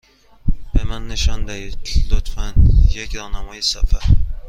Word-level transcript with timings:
به 0.73 0.83
من 0.83 1.07
نشان 1.07 1.45
دهید، 1.45 1.77
لطفا، 2.11 2.53
یک 2.95 3.15
راهنمای 3.15 3.61
سفر. 3.61 4.03